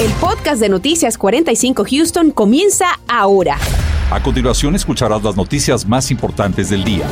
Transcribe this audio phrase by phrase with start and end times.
[0.00, 3.58] El podcast de Noticias 45 Houston comienza ahora.
[4.12, 7.04] A continuación escucharás las noticias más importantes del día.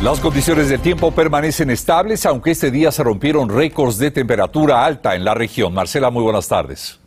[0.00, 5.16] Las condiciones del tiempo permanecen estables, aunque este día se rompieron récords de temperatura alta
[5.16, 5.74] en la región.
[5.74, 7.01] Marcela, muy buenas tardes.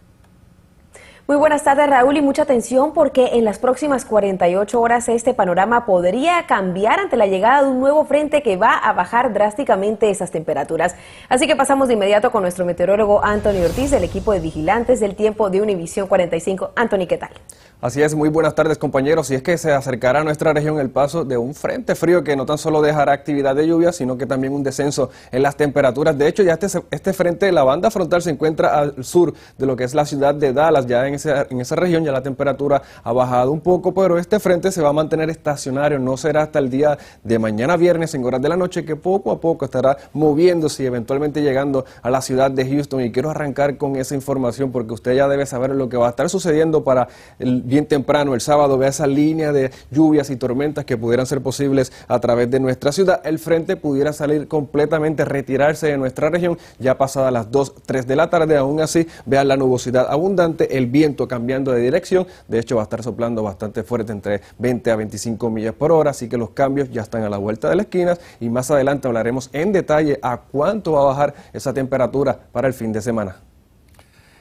[1.28, 5.88] Muy buenas tardes Raúl y mucha atención porque en las próximas 48 horas este panorama
[5.88, 10.30] podría cambiar ante la llegada de un nuevo frente que va a bajar drásticamente esas
[10.30, 10.96] temperaturas.
[11.28, 15.16] Así que pasamos de inmediato con nuestro meteorólogo Anthony Ortiz del equipo de vigilantes del
[15.16, 16.74] tiempo de Univisión 45.
[16.76, 17.32] Anthony, ¿qué tal?
[17.82, 19.30] Así es, muy buenas tardes compañeros.
[19.32, 22.36] Y es que se acercará a nuestra región el paso de un frente frío que
[22.36, 26.18] no tan solo dejará actividad de lluvia, sino que también un descenso en las temperaturas.
[26.18, 29.76] De hecho, ya este, este frente, la banda frontal se encuentra al sur de lo
[29.76, 30.88] que es la ciudad de Dallas.
[30.88, 34.72] Ya en, en esa región ya la temperatura ha bajado un poco, pero este frente
[34.72, 36.00] se va a mantener estacionario.
[36.00, 39.32] No será hasta el día de mañana viernes en horas de la noche que poco
[39.32, 43.02] a poco estará moviéndose y eventualmente llegando a la ciudad de Houston.
[43.02, 46.12] Y quiero arrancar con esa información porque usted ya debe saber lo que va a
[46.12, 50.86] estar sucediendo para el bien temprano el sábado vea esa línea de lluvias y tormentas
[50.86, 53.22] que pudieran ser posibles a través de nuestra ciudad.
[53.26, 58.16] El frente pudiera salir completamente, retirarse de nuestra región ya pasada las 2, 3 de
[58.16, 58.58] la tarde.
[58.58, 62.28] Aún así, vean la nubosidad abundante, el viento cambiando de dirección.
[62.48, 66.12] De hecho, va a estar soplando bastante fuerte entre 20 a 25 millas por hora.
[66.12, 69.08] Así que los cambios ya están a la vuelta de las esquinas y más adelante
[69.08, 73.38] hablaremos en detalle a cuánto va a bajar esa temperatura para el fin de semana.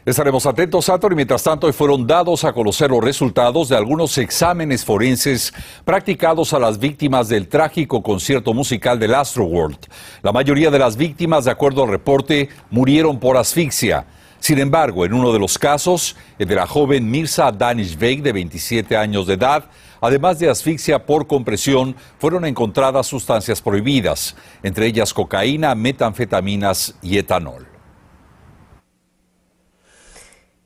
[0.06, 4.84] Estaremos atentos, Sator, y mientras tanto fueron dados a conocer los resultados de algunos exámenes
[4.84, 5.54] forenses
[5.86, 9.78] practicados a las víctimas del trágico concierto musical del Astroworld.
[10.22, 14.04] La mayoría de las víctimas, de acuerdo al reporte, murieron por asfixia.
[14.40, 18.98] Sin embargo, en uno de los casos, el de la joven Mirza Danishbek, de 27
[18.98, 19.70] años de edad,
[20.02, 27.73] además de asfixia por compresión, fueron encontradas sustancias prohibidas, entre ellas cocaína, metanfetaminas y etanol.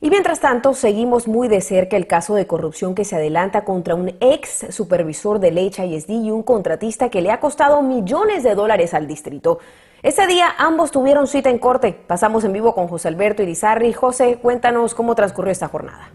[0.00, 3.96] Y mientras tanto, seguimos muy de cerca el caso de corrupción que se adelanta contra
[3.96, 8.94] un ex supervisor del HISD y un contratista que le ha costado millones de dólares
[8.94, 9.58] al distrito.
[10.04, 11.98] Ese día ambos tuvieron cita en corte.
[12.06, 13.92] Pasamos en vivo con José Alberto Irizarri.
[13.92, 16.12] José, cuéntanos cómo transcurrió esta jornada.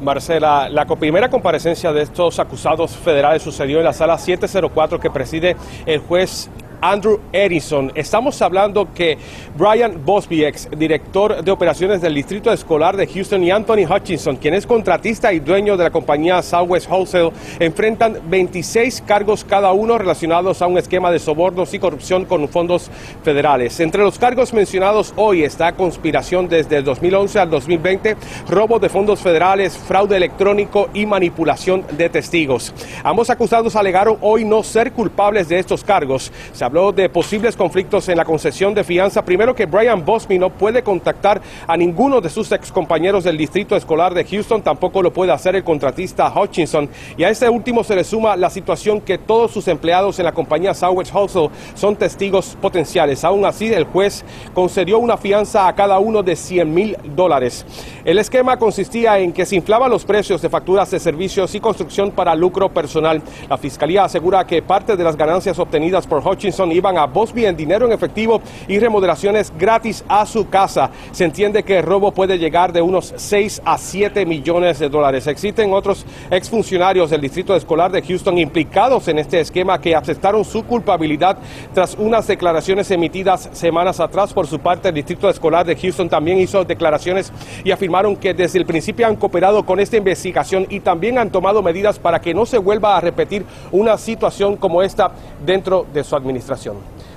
[0.00, 5.56] Marcela, la primera comparecencia de estos acusados federales sucedió en la sala 704 que preside
[5.84, 6.48] el juez
[6.80, 7.92] Andrew Edison.
[7.94, 9.18] Estamos hablando que
[9.56, 14.54] Brian Bosby, ex director de operaciones del Distrito Escolar de Houston, y Anthony Hutchinson, quien
[14.54, 20.62] es contratista y dueño de la compañía Southwest Wholesale, enfrentan 26 cargos cada uno relacionados
[20.62, 22.90] a un esquema de sobornos y corrupción con fondos
[23.22, 23.78] federales.
[23.80, 28.16] Entre los cargos mencionados hoy está conspiración desde el 2011 al 2020,
[28.48, 32.72] robo de fondos federales, fraude electrónico y manipulación de testigos.
[33.04, 36.32] Ambos acusados alegaron hoy no ser culpables de estos cargos
[36.70, 39.24] habló de posibles conflictos en la concesión de fianza.
[39.24, 43.74] Primero que Brian Bosby no puede contactar a ninguno de sus ex compañeros del distrito
[43.74, 46.88] escolar de Houston, tampoco lo puede hacer el contratista Hutchinson.
[47.16, 50.32] Y a este último se le suma la situación que todos sus empleados en la
[50.32, 53.24] compañía Southwest Hustle son testigos potenciales.
[53.24, 57.66] Aún así, el juez concedió una fianza a cada uno de 100 mil dólares.
[58.04, 62.12] El esquema consistía en que se inflaban los precios de facturas de servicios y construcción
[62.12, 63.20] para lucro personal.
[63.48, 67.56] La fiscalía asegura que parte de las ganancias obtenidas por Hutchinson iban a Bosby en
[67.56, 70.90] dinero en efectivo y remodelaciones gratis a su casa.
[71.12, 75.26] Se entiende que el robo puede llegar de unos 6 a 7 millones de dólares.
[75.26, 80.64] Existen otros exfuncionarios del Distrito Escolar de Houston implicados en este esquema que aceptaron su
[80.64, 81.38] culpabilidad
[81.72, 84.88] tras unas declaraciones emitidas semanas atrás por su parte.
[84.88, 87.32] El Distrito Escolar de Houston también hizo declaraciones
[87.64, 91.62] y afirmaron que desde el principio han cooperado con esta investigación y también han tomado
[91.62, 95.12] medidas para que no se vuelva a repetir una situación como esta
[95.44, 96.49] dentro de su administración.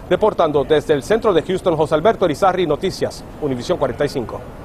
[0.10, 4.63] Reportando desde el centro de Houston, José Alberto Erizarri, Noticias, Univisión 45.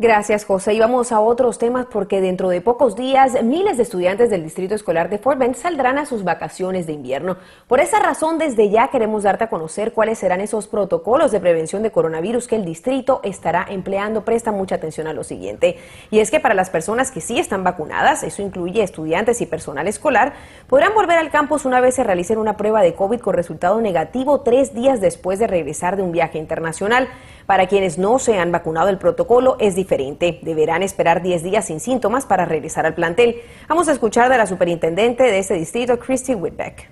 [0.00, 0.72] Gracias, José.
[0.72, 4.74] Y vamos a otros temas porque dentro de pocos días miles de estudiantes del Distrito
[4.74, 7.36] Escolar de Fort Bend saldrán a sus vacaciones de invierno.
[7.68, 11.82] Por esa razón, desde ya queremos darte a conocer cuáles serán esos protocolos de prevención
[11.82, 14.24] de coronavirus que el distrito estará empleando.
[14.24, 15.76] Presta mucha atención a lo siguiente.
[16.10, 19.86] Y es que para las personas que sí están vacunadas, eso incluye estudiantes y personal
[19.86, 20.32] escolar,
[20.66, 24.40] podrán volver al campus una vez se realicen una prueba de COVID con resultado negativo
[24.40, 27.06] tres días después de regresar de un viaje internacional.
[27.44, 29.89] Para quienes no se han vacunado, el protocolo es diferente.
[29.96, 33.36] Deberán esperar 10 días sin síntomas para regresar al plantel.
[33.68, 36.88] Vamos a escuchar de la superintendente de este distrito, Christy Whitbeck.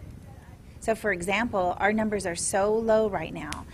[0.80, 3.66] So, for example, our numbers are so low right now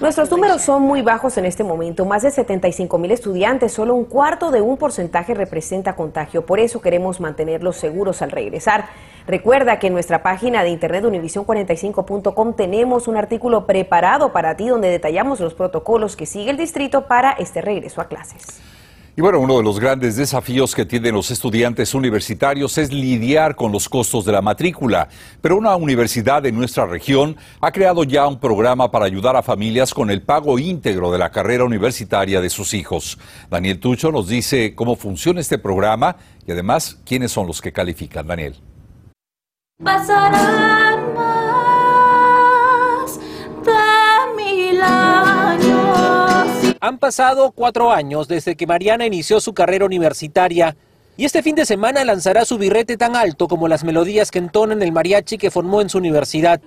[0.00, 4.04] Nuestros números son muy bajos en este momento, más de 75 mil estudiantes, solo un
[4.04, 8.86] cuarto de un porcentaje representa contagio, por eso queremos mantenerlos seguros al regresar.
[9.26, 14.88] Recuerda que en nuestra página de internet univision45.com tenemos un artículo preparado para ti donde
[14.88, 18.60] detallamos los protocolos que sigue el distrito para este regreso a clases.
[19.18, 23.72] Y bueno, uno de los grandes desafíos que tienen los estudiantes universitarios es lidiar con
[23.72, 25.08] los costos de la matrícula.
[25.40, 29.92] Pero una universidad de nuestra región ha creado ya un programa para ayudar a familias
[29.92, 33.18] con el pago íntegro de la carrera universitaria de sus hijos.
[33.50, 36.14] Daniel Tucho nos dice cómo funciona este programa
[36.46, 38.24] y además quiénes son los que califican.
[38.24, 38.54] Daniel.
[46.80, 50.76] Han pasado cuatro años desde que Mariana inició su carrera universitaria
[51.16, 54.82] y este fin de semana lanzará su birrete tan alto como las melodías que entonan
[54.82, 56.60] el mariachi que formó en su universidad.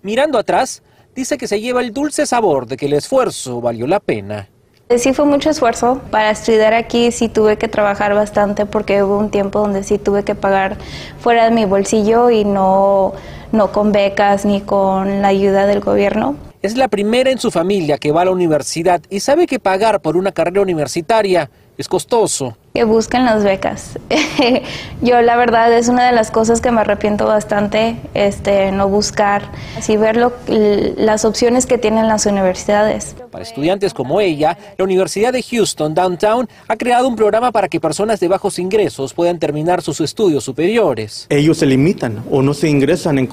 [0.00, 0.82] Mirando atrás,
[1.14, 4.48] dice que se lleva el dulce sabor de que el esfuerzo valió la pena.
[4.96, 6.00] Sí fue mucho esfuerzo.
[6.10, 10.22] Para estudiar aquí sí tuve que trabajar bastante porque hubo un tiempo donde sí tuve
[10.22, 10.78] que pagar
[11.18, 13.12] fuera de mi bolsillo y no,
[13.52, 16.36] no con becas ni con la ayuda del gobierno.
[16.66, 20.02] Es la primera en su familia que va a la universidad y sabe que pagar
[20.02, 21.48] por una carrera universitaria
[21.78, 22.56] es costoso.
[22.76, 23.98] Que busquen las becas.
[25.00, 29.50] Yo la verdad es una de las cosas que me arrepiento bastante, este, no buscar,
[29.78, 33.16] así ver las opciones que tienen las universidades.
[33.30, 37.80] Para estudiantes como ella, la Universidad de Houston Downtown ha creado un programa para que
[37.80, 41.26] personas de bajos ingresos puedan terminar sus estudios superiores.
[41.30, 43.28] Ellos se limitan o no se ingresan en,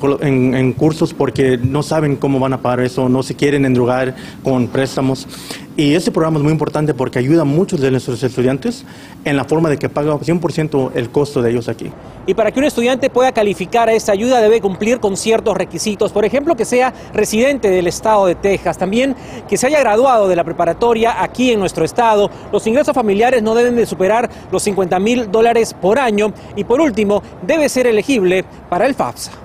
[0.56, 4.70] en cursos porque no saben cómo van a pagar eso, no se quieren endrugar con
[4.70, 5.28] préstamos.
[5.76, 8.86] Y ese programa es muy importante porque ayuda a muchos de nuestros estudiantes
[9.26, 11.92] en la forma de que paga 100% el costo de ellos aquí.
[12.28, 16.12] Y para que un estudiante pueda calificar a esta ayuda debe cumplir con ciertos requisitos.
[16.12, 18.78] Por ejemplo, que sea residente del estado de Texas.
[18.78, 19.16] También
[19.50, 22.30] que se haya graduado de la preparatoria aquí en nuestro estado.
[22.52, 26.32] Los ingresos familiares no deben de superar los 50 mil dólares por año.
[26.56, 29.43] Y por último, debe ser elegible para el FAFSA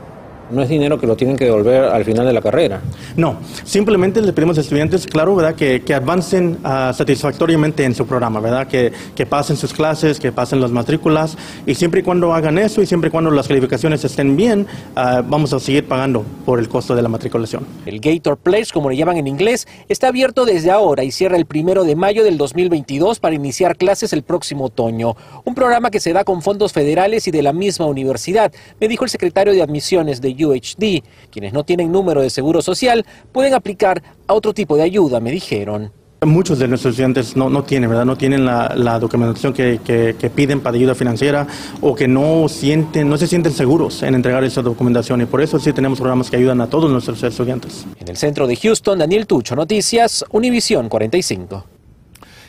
[0.50, 2.80] no es dinero que lo tienen que devolver al final de la carrera.
[3.16, 5.54] No, simplemente les pedimos a estudiantes, claro, ¿verdad?
[5.54, 8.66] Que, que avancen uh, satisfactoriamente en su programa, ¿verdad?
[8.66, 11.36] Que, que, pasen sus clases, que pasen las matrículas
[11.66, 14.66] y siempre y cuando hagan eso y siempre y cuando las calificaciones estén bien,
[14.96, 17.66] uh, vamos a seguir pagando por el costo de la matriculación.
[17.86, 21.46] El Gator Place, como le llaman en inglés, está abierto desde ahora y cierra el
[21.46, 25.16] primero de mayo del 2022 para iniciar clases el próximo otoño.
[25.44, 29.04] Un programa que se da con fondos federales y de la misma universidad, me dijo
[29.04, 31.02] el secretario de admisiones de UHD.
[31.30, 35.30] Quienes no tienen número de seguro social pueden aplicar a otro tipo de ayuda, me
[35.30, 35.92] dijeron.
[36.26, 38.04] Muchos de nuestros estudiantes no, no tienen, ¿verdad?
[38.04, 41.46] No tienen la, documentación que, que, piden para ayuda financiera
[41.80, 45.60] o que no sienten, no se sienten seguros en entregar esa documentación y por eso
[45.60, 47.86] sí tenemos programas que ayudan a todos nuestros estudiantes.
[48.00, 51.77] En el centro de Houston, Daniel Tucho, Noticias, Univisión 45.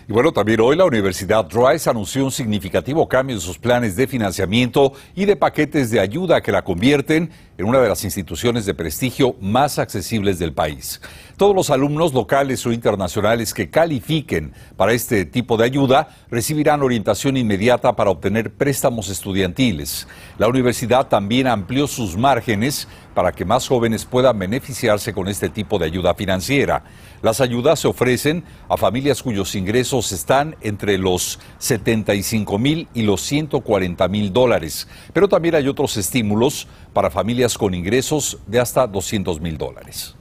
[0.09, 4.07] Y bueno, también hoy la Universidad Rice anunció un significativo cambio en sus planes de
[4.07, 7.29] financiamiento y de paquetes de ayuda que la convierten
[7.59, 10.99] en una de las instituciones de prestigio más accesibles del país.
[11.37, 17.37] Todos los alumnos locales o internacionales que califiquen para este tipo de ayuda recibirán orientación
[17.37, 20.07] inmediata para obtener préstamos estudiantiles.
[20.39, 22.87] La universidad también amplió sus márgenes
[23.19, 26.85] para que más jóvenes puedan beneficiarse con este tipo de ayuda financiera.
[27.21, 33.19] Las ayudas se ofrecen a familias cuyos ingresos están entre los 75 mil y los
[33.19, 39.41] 140 mil dólares, pero también hay otros estímulos para familias con ingresos de hasta 200
[39.41, 40.15] mil dólares.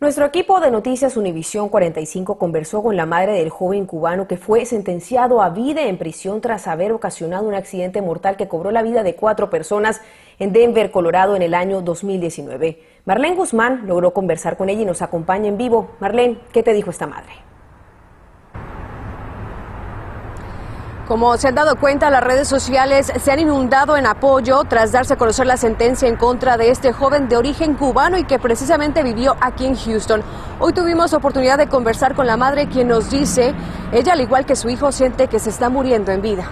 [0.00, 4.64] Nuestro equipo de Noticias Univisión 45 conversó con la madre del joven cubano que fue
[4.64, 9.02] sentenciado a vida en prisión tras haber ocasionado un accidente mortal que cobró la vida
[9.02, 10.00] de cuatro personas
[10.38, 12.82] en Denver, Colorado, en el año 2019.
[13.04, 15.90] Marlene Guzmán logró conversar con ella y nos acompaña en vivo.
[16.00, 17.49] Marlene, ¿qué te dijo esta madre?
[21.10, 25.14] Como se han dado cuenta, las redes sociales se han inundado en apoyo tras darse
[25.14, 29.02] a conocer la sentencia en contra de este joven de origen cubano y que precisamente
[29.02, 30.22] vivió aquí en Houston.
[30.60, 33.56] Hoy tuvimos oportunidad de conversar con la madre quien nos dice,
[33.90, 36.48] ella al igual que su hijo siente que se está muriendo en vida.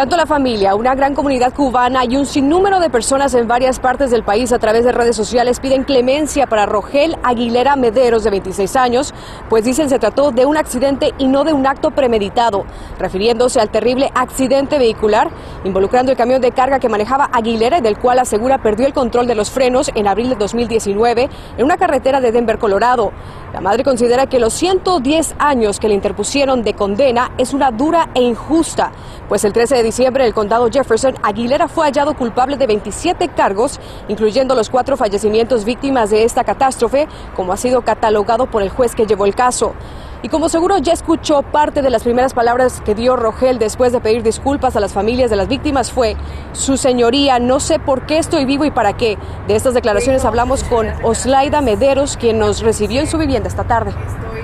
[0.00, 4.10] Tanto la familia, una gran comunidad cubana y un sinnúmero de personas en varias partes
[4.10, 8.76] del país a través de redes sociales piden clemencia para Rogel Aguilera Mederos, de 26
[8.76, 9.12] años,
[9.50, 12.64] pues dicen se trató de un accidente y no de un acto premeditado,
[12.98, 15.28] refiriéndose al terrible accidente vehicular
[15.64, 19.26] involucrando el camión de carga que manejaba Aguilera y del cual asegura perdió el control
[19.26, 21.28] de los frenos en abril de 2019
[21.58, 23.12] en una carretera de Denver, Colorado.
[23.52, 28.08] La madre considera que los 110 años que le interpusieron de condena es una dura
[28.14, 28.92] e injusta,
[29.28, 33.26] pues el 13 de diciembre en el condado Jefferson, Aguilera fue hallado culpable de 27
[33.30, 38.70] cargos, incluyendo los cuatro fallecimientos víctimas de esta catástrofe, como ha sido catalogado por el
[38.70, 39.74] juez que llevó el caso.
[40.22, 44.00] Y como seguro ya escuchó parte de las primeras palabras que dio Rogel después de
[44.00, 46.14] pedir disculpas a las familias de las víctimas fue,
[46.52, 49.18] su señoría, no sé por qué estoy vivo y para qué.
[49.48, 53.90] De estas declaraciones hablamos con Oslaida Mederos, quien nos recibió en su vivienda esta tarde.
[53.90, 54.42] Estoy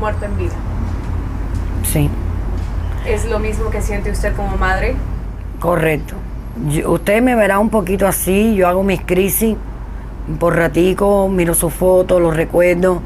[0.00, 0.54] muerta en vida.
[1.82, 2.08] Sí.
[3.06, 4.94] ¿Es lo mismo que siente usted como madre?
[5.60, 6.14] Correcto.
[6.86, 9.56] usted me verá un poquito así, yo hago mis crisis
[10.38, 12.98] por ratico, miro sus fotos, los recuerdos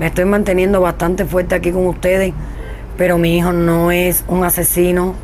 [0.00, 2.32] me estoy manteniendo bastante fuerte aquí con ustedes,
[2.96, 5.14] pero mi hijo no es un asesino,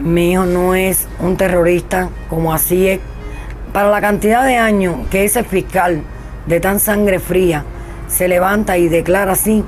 [0.00, 3.00] mi hijo no es un terrorista, como así es.
[3.72, 6.02] Para la cantidad de años que ese fiscal
[6.46, 7.64] de tan sangre fría
[8.06, 9.64] se levanta y declara así,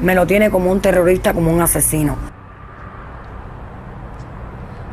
[0.00, 2.35] me lo tiene como un terrorista, como un asesino.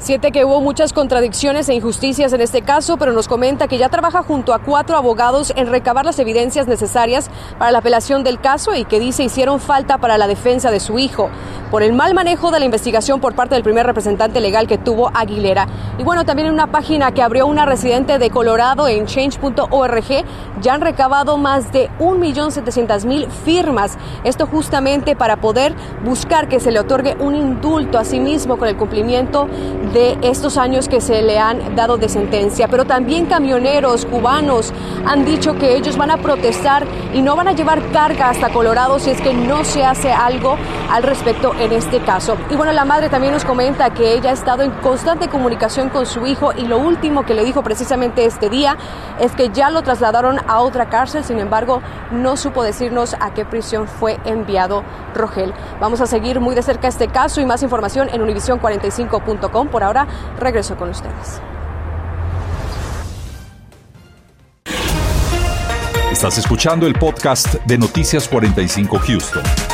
[0.03, 3.87] Siente que hubo muchas contradicciones e injusticias en este caso, pero nos comenta que ya
[3.87, 8.75] trabaja junto a cuatro abogados en recabar las evidencias necesarias para la apelación del caso
[8.75, 11.29] y que dice hicieron falta para la defensa de su hijo
[11.73, 15.09] por el mal manejo de la investigación por parte del primer representante legal que tuvo
[15.11, 15.67] Aguilera.
[15.97, 20.23] Y bueno, también en una página que abrió una residente de Colorado en change.org
[20.61, 23.97] ya han recabado más de 1.700.000 firmas.
[24.23, 25.73] Esto justamente para poder
[26.05, 29.47] buscar que se le otorgue un indulto a sí mismo con el cumplimiento
[29.93, 32.67] de estos años que se le han dado de sentencia.
[32.67, 34.71] Pero también camioneros cubanos
[35.07, 38.99] han dicho que ellos van a protestar y no van a llevar carga hasta Colorado
[38.99, 40.55] si es que no se hace algo
[40.91, 42.37] al respecto en este caso.
[42.49, 46.05] Y bueno, la madre también nos comenta que ella ha estado en constante comunicación con
[46.05, 48.77] su hijo y lo último que le dijo precisamente este día
[49.19, 53.45] es que ya lo trasladaron a otra cárcel, sin embargo no supo decirnos a qué
[53.45, 55.53] prisión fue enviado Rogel.
[55.79, 59.69] Vamos a seguir muy de cerca este caso y más información en univision45.com.
[59.69, 60.07] Por ahora
[60.39, 61.41] regreso con ustedes.
[66.11, 69.72] Estás escuchando el podcast de Noticias 45 Houston.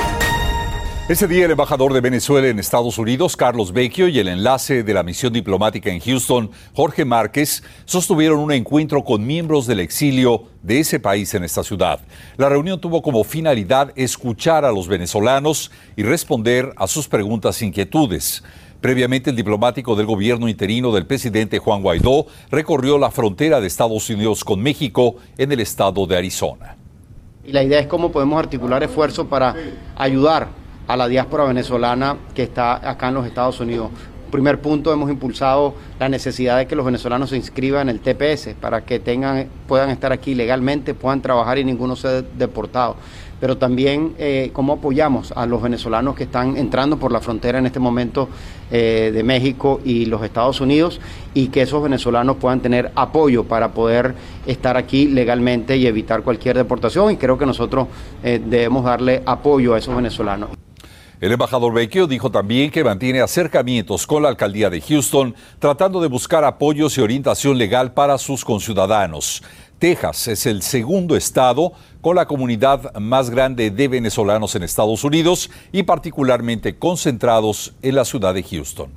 [1.09, 4.93] Ese día el embajador de Venezuela en Estados Unidos, Carlos Vecchio, y el enlace de
[4.93, 10.81] la misión diplomática en Houston, Jorge Márquez, sostuvieron un encuentro con miembros del exilio de
[10.81, 11.99] ese país en esta ciudad.
[12.37, 17.65] La reunión tuvo como finalidad escuchar a los venezolanos y responder a sus preguntas e
[17.65, 18.43] inquietudes.
[18.79, 24.07] Previamente, el diplomático del gobierno interino del presidente Juan Guaidó recorrió la frontera de Estados
[24.11, 26.77] Unidos con México en el estado de Arizona.
[27.43, 29.55] Y la idea es cómo podemos articular esfuerzos para
[29.95, 33.91] ayudar a la diáspora venezolana que está acá en los Estados Unidos.
[34.31, 38.55] Primer punto, hemos impulsado la necesidad de que los venezolanos se inscriban en el TPS
[38.60, 42.98] para que tengan, puedan estar aquí legalmente, puedan trabajar y ninguno sea deportado
[43.39, 47.65] pero también eh, cómo apoyamos a los venezolanos que están entrando por la frontera en
[47.65, 48.27] este momento
[48.72, 51.00] eh, de México y los Estados Unidos
[51.34, 54.13] y que esos venezolanos puedan tener apoyo para poder
[54.46, 57.88] estar aquí legalmente y evitar cualquier deportación y creo que nosotros
[58.24, 60.50] eh, debemos darle apoyo a esos venezolanos.
[61.21, 66.07] El embajador Vecchio dijo también que mantiene acercamientos con la alcaldía de Houston, tratando de
[66.07, 69.43] buscar apoyos y orientación legal para sus conciudadanos.
[69.79, 75.49] Texas es el segundo estado con la comunidad más grande de venezolanos en Estados Unidos
[75.73, 78.89] y particularmente concentrados en la ciudad de Houston.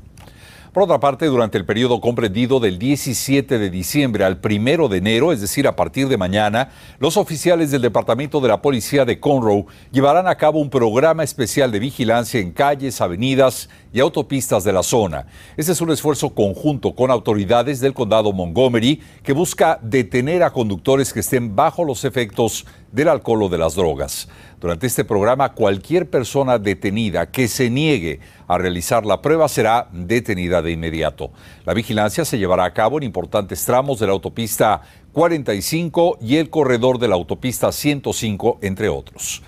[0.72, 5.30] Por otra parte, durante el periodo comprendido del 17 de diciembre al 1 de enero,
[5.30, 9.66] es decir, a partir de mañana, los oficiales del Departamento de la Policía de Conroe
[9.90, 14.82] llevarán a cabo un programa especial de vigilancia en calles, avenidas y autopistas de la
[14.82, 15.26] zona.
[15.58, 21.12] Este es un esfuerzo conjunto con autoridades del condado Montgomery que busca detener a conductores
[21.12, 24.26] que estén bajo los efectos del alcohol o de las drogas.
[24.62, 30.62] Durante este programa, cualquier persona detenida que se niegue a realizar la prueba será detenida
[30.62, 31.32] de inmediato.
[31.66, 36.48] La vigilancia se llevará a cabo en importantes tramos de la autopista 45 y el
[36.48, 39.42] corredor de la autopista 105, entre otros.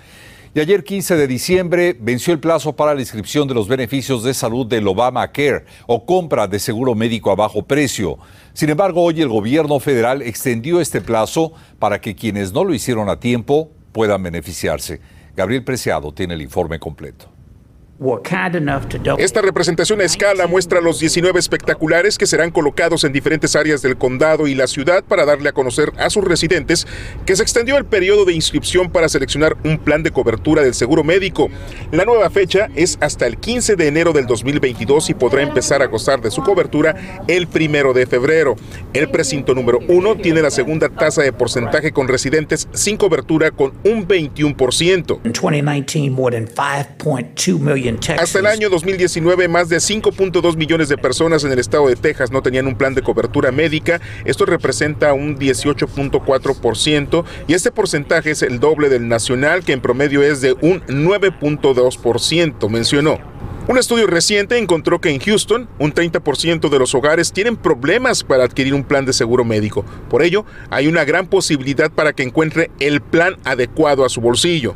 [0.53, 4.33] Y ayer 15 de diciembre venció el plazo para la inscripción de los beneficios de
[4.33, 8.19] salud del Obamacare o compra de seguro médico a bajo precio.
[8.51, 13.07] Sin embargo, hoy el gobierno federal extendió este plazo para que quienes no lo hicieron
[13.07, 14.99] a tiempo puedan beneficiarse.
[15.37, 17.34] Gabriel Preciado tiene el informe completo.
[19.17, 23.95] Esta representación a escala muestra los 19 espectaculares que serán colocados en diferentes áreas del
[23.95, 26.85] condado y la ciudad para darle a conocer a sus residentes
[27.25, 31.05] que se extendió el periodo de inscripción para seleccionar un plan de cobertura del seguro
[31.05, 31.49] médico.
[31.93, 35.85] La nueva fecha es hasta el 15 de enero del 2022 y podrá empezar a
[35.87, 38.57] gozar de su cobertura el primero de febrero.
[38.91, 43.71] El precinto número uno tiene la segunda tasa de porcentaje con residentes sin cobertura con
[43.85, 45.19] un 21%.
[45.23, 47.84] En 2019, more than 5.2 million
[48.17, 52.31] Hasta el año 2019, más de 5.2 millones de personas en el estado de Texas
[52.31, 54.01] no tenían un plan de cobertura médica.
[54.23, 60.23] Esto representa un 18.4% y este porcentaje es el doble del nacional, que en promedio
[60.23, 63.34] es de un 9.2%, mencionó.
[63.67, 68.43] Un estudio reciente encontró que en Houston un 30% de los hogares tienen problemas para
[68.43, 69.83] adquirir un plan de seguro médico.
[70.07, 74.75] Por ello, hay una gran posibilidad para que encuentre el plan adecuado a su bolsillo.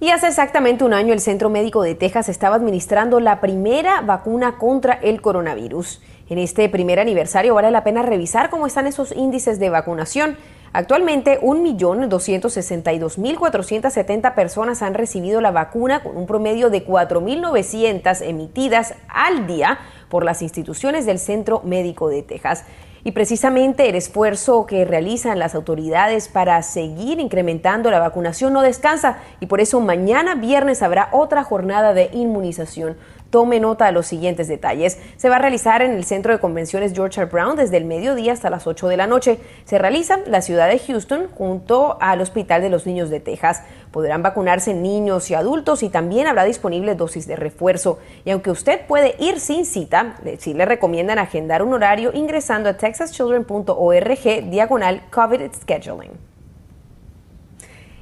[0.00, 4.56] Y hace exactamente un año el Centro Médico de Texas estaba administrando la primera vacuna
[4.56, 6.00] contra el coronavirus.
[6.28, 10.36] En este primer aniversario vale la pena revisar cómo están esos índices de vacunación.
[10.72, 19.78] Actualmente, 1.262.470 personas han recibido la vacuna con un promedio de 4.900 emitidas al día
[20.08, 22.64] por las instituciones del Centro Médico de Texas.
[23.04, 29.18] Y precisamente el esfuerzo que realizan las autoridades para seguir incrementando la vacunación no descansa
[29.40, 32.96] y por eso mañana viernes habrá otra jornada de inmunización.
[33.30, 34.98] Tome nota de los siguientes detalles.
[35.16, 37.30] Se va a realizar en el Centro de Convenciones George R.
[37.30, 39.38] Brown desde el mediodía hasta las 8 de la noche.
[39.64, 43.62] Se realiza la ciudad de Houston junto al Hospital de los Niños de Texas.
[43.90, 47.98] Podrán vacunarse niños y adultos y también habrá disponible dosis de refuerzo.
[48.24, 52.76] Y aunque usted puede ir sin cita, sí le recomiendan agendar un horario ingresando a
[52.76, 56.27] texaschildren.org diagonal COVID scheduling.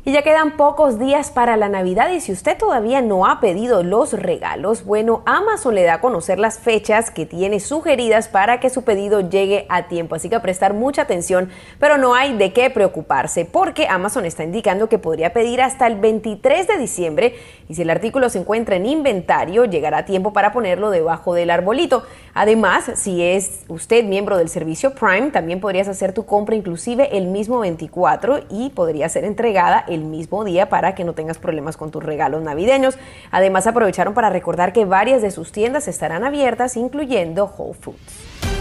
[0.09, 3.83] Y ya quedan pocos días para la Navidad y si usted todavía no ha pedido
[3.83, 8.71] los regalos, bueno, Amazon le da a conocer las fechas que tiene sugeridas para que
[8.71, 10.15] su pedido llegue a tiempo.
[10.15, 14.89] Así que prestar mucha atención, pero no hay de qué preocuparse porque Amazon está indicando
[14.89, 17.35] que podría pedir hasta el 23 de diciembre
[17.69, 21.51] y si el artículo se encuentra en inventario, llegará a tiempo para ponerlo debajo del
[21.51, 22.05] arbolito.
[22.33, 27.27] Además, si es usted miembro del servicio Prime, también podrías hacer tu compra inclusive el
[27.27, 31.91] mismo 24 y podría ser entregada el mismo día para que no tengas problemas con
[31.91, 32.99] tus regalos navideños.
[33.31, 38.56] Además, aprovecharon para recordar que varias de sus tiendas estarán abiertas, incluyendo Whole Foods.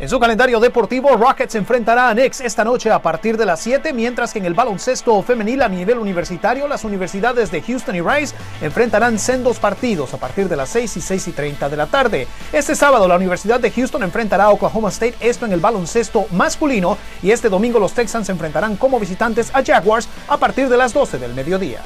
[0.00, 3.92] En su calendario deportivo, Rockets enfrentará a Knicks esta noche a partir de las 7,
[3.92, 8.36] mientras que en el baloncesto femenil a nivel universitario, las universidades de Houston y Rice
[8.60, 12.28] enfrentarán sendos partidos a partir de las 6 y 6 y 30 de la tarde.
[12.52, 16.96] Este sábado, la Universidad de Houston enfrentará a Oklahoma State, esto en el baloncesto masculino,
[17.20, 21.18] y este domingo los Texans enfrentarán como visitantes a Jaguars a partir de las 12
[21.18, 21.80] del mediodía.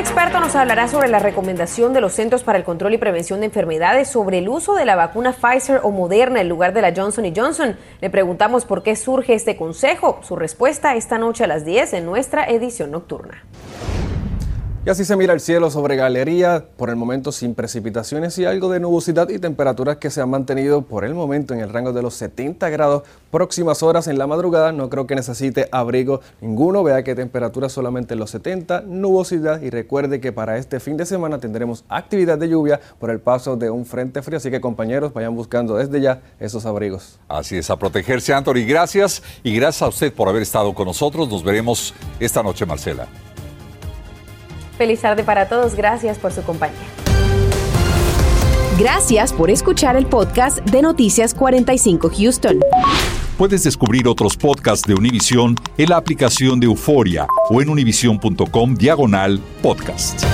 [0.00, 3.46] Experto nos hablará sobre la recomendación de los Centros para el Control y Prevención de
[3.46, 7.30] Enfermedades sobre el uso de la vacuna Pfizer o Moderna en lugar de la Johnson
[7.36, 7.76] Johnson.
[8.00, 10.18] Le preguntamos por qué surge este consejo.
[10.22, 13.44] Su respuesta esta noche a las 10 en nuestra edición nocturna.
[14.82, 18.70] Y así se mira el cielo sobre Galería, por el momento sin precipitaciones y algo
[18.70, 22.00] de nubosidad y temperaturas que se han mantenido por el momento en el rango de
[22.00, 23.02] los 70 grados.
[23.30, 26.82] Próximas horas en la madrugada, no creo que necesite abrigo ninguno.
[26.82, 31.04] Vea que temperatura solamente en los 70, nubosidad y recuerde que para este fin de
[31.04, 34.38] semana tendremos actividad de lluvia por el paso de un frente frío.
[34.38, 37.20] Así que compañeros, vayan buscando desde ya esos abrigos.
[37.28, 38.64] Así es, a protegerse, Anthony.
[38.66, 41.28] Gracias y gracias a usted por haber estado con nosotros.
[41.28, 43.06] Nos veremos esta noche, Marcela.
[44.80, 45.74] Feliz tarde para todos.
[45.74, 46.78] Gracias por su compañía.
[48.78, 52.60] Gracias por escuchar el podcast de Noticias 45 Houston.
[53.36, 59.38] Puedes descubrir otros podcasts de Univision en la aplicación de Euforia o en univision.com diagonal
[59.60, 60.24] podcast.